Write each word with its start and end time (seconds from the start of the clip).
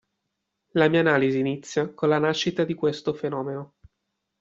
La 0.71 0.87
mia 0.89 0.99
analisi 0.99 1.37
inizia 1.37 1.93
con 1.93 2.09
la 2.09 2.17
nascita 2.17 2.63
di 2.63 2.73
questo 2.73 3.13
fenomeno. 3.13 3.75